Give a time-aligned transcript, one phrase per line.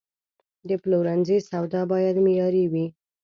[0.69, 2.85] د پلورنځي سودا باید معیاري وي.